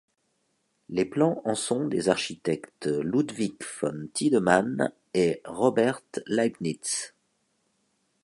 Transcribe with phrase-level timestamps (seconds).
[0.89, 7.13] Les plans en sont des architectes Ludwig von Tiedemann et Robert Leibnitz.